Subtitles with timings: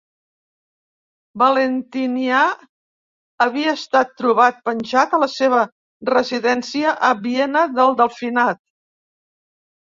[1.41, 2.39] Valentinià
[3.45, 5.61] havia estat trobat penjat a la seva
[6.13, 8.61] residència a Viena del Delfinat.